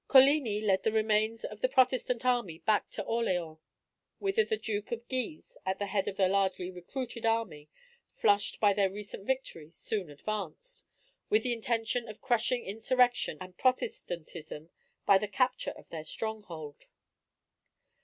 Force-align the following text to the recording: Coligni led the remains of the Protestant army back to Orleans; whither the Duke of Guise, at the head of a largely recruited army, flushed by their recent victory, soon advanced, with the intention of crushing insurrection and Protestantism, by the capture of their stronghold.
Coligni 0.07 0.61
led 0.61 0.81
the 0.81 0.91
remains 0.91 1.45
of 1.45 1.61
the 1.61 1.69
Protestant 1.69 2.25
army 2.25 2.57
back 2.57 2.89
to 2.89 3.03
Orleans; 3.03 3.59
whither 4.17 4.43
the 4.43 4.57
Duke 4.57 4.91
of 4.91 5.07
Guise, 5.07 5.55
at 5.63 5.77
the 5.77 5.85
head 5.85 6.07
of 6.07 6.19
a 6.19 6.27
largely 6.27 6.71
recruited 6.71 7.23
army, 7.23 7.69
flushed 8.15 8.59
by 8.59 8.73
their 8.73 8.89
recent 8.89 9.27
victory, 9.27 9.69
soon 9.69 10.09
advanced, 10.09 10.85
with 11.29 11.43
the 11.43 11.53
intention 11.53 12.07
of 12.07 12.19
crushing 12.19 12.65
insurrection 12.65 13.37
and 13.39 13.59
Protestantism, 13.59 14.71
by 15.05 15.19
the 15.19 15.27
capture 15.27 15.69
of 15.69 15.87
their 15.89 16.03
stronghold. 16.03 16.87